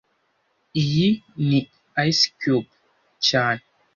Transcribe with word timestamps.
Iyi 0.83 1.07
ni 1.47 1.59
ice 2.09 2.25
cube 2.39 2.71
cyane 3.27 3.63